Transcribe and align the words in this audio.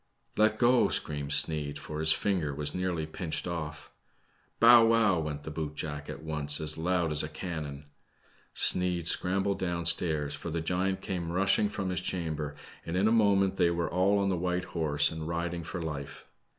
Let 0.35 0.57
go 0.57 0.81
1" 0.85 0.89
screamed 0.93 1.31
Sneid, 1.31 1.77
for 1.77 1.99
his 1.99 2.11
finger 2.11 2.55
was 2.55 2.73
nearly 2.73 3.05
pinched 3.05 3.45
off. 3.45 3.91
Bow 4.59 4.83
wow!" 4.87 5.19
went 5.19 5.43
the 5.43 5.51
boot 5.51 5.75
jack 5.75 6.09
at 6.09 6.23
once, 6.23 6.59
as 6.59 6.75
loud 6.75 7.11
as 7.11 7.21
a 7.21 7.29
cannon. 7.29 7.85
Sneid 8.55 9.05
scrambled 9.05 9.59
down 9.59 9.85
stairs, 9.85 10.33
for 10.33 10.49
the 10.49 10.59
giant 10.59 11.01
came 11.01 11.31
rushing 11.31 11.69
from 11.69 11.91
his 11.91 12.01
chamber, 12.01 12.55
and 12.83 12.97
in 12.97 13.07
a 13.07 13.11
moment 13.11 13.57
they 13.57 13.69
were 13.69 13.91
all 13.91 14.17
on 14.17 14.29
the 14.29 14.35
white 14.37 14.65
horse 14.65 15.11
and 15.11 15.27
riding 15.27 15.63
for 15.63 15.79
life. 15.83 16.25